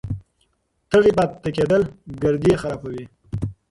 [0.89, 1.81] تږی پاتې کېدل
[2.21, 3.05] ګردې خرابوي.